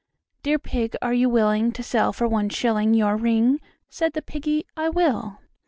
[0.37, 0.41] III.
[0.41, 4.65] "Dear Pig, are you willing to sell for one shilling Your ring?" Said the Piggy,
[4.75, 5.37] "I will."